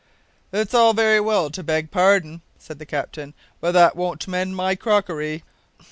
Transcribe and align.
"It's 0.51 0.73
all 0.73 0.93
very 0.93 1.19
well 1.19 1.51
to 1.51 1.61
beg 1.61 1.91
pardon," 1.91 2.41
said 2.57 2.79
the 2.79 2.87
captain, 2.87 3.35
"but 3.59 3.73
that 3.73 3.95
won't 3.95 4.27
mend 4.27 4.55
my 4.55 4.73
crockery!" 4.73 5.43